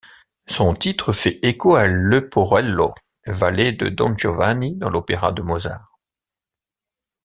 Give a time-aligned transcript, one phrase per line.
[0.47, 2.95] Son titre fait écho à Leporello,
[3.27, 5.95] valet de Don Giovanni dans l'opéra de Mozart.